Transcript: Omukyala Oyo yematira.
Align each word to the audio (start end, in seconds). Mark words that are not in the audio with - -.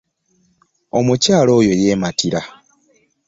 Omukyala 0.97 1.51
Oyo 1.59 1.73
yematira. 1.81 2.41